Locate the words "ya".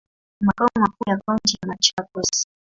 1.09-1.17, 1.61-1.67